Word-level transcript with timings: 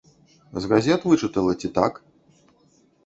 З 0.63 0.71
газет 0.71 1.05
вычытала, 1.09 1.53
ці 1.63 1.67
так? 1.79 1.93